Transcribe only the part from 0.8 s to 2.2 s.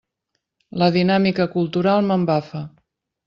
La dinàmica cultural